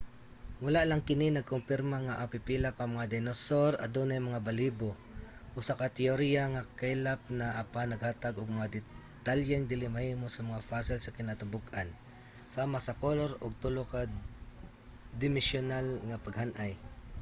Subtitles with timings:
[0.63, 4.89] wala lang kini nagkumpirma nga ang pipila ka mga dinosaur adunay mga balahibo
[5.59, 10.65] usa ka teyorya nga kaylap na apan naghatag og mga detalyeng dili mahimo sa mga
[10.69, 11.89] fossil sa kinatibuk-an
[12.55, 16.71] sama sa kolor ug tulo-ka-dimesyunal nga paghan-ay